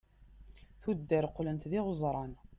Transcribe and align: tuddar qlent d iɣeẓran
tuddar 0.81 1.25
qlent 1.35 1.67
d 1.71 1.73
iɣeẓran 1.79 2.33